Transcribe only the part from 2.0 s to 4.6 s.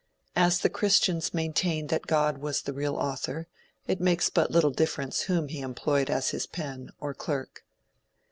God was the real author, it makes but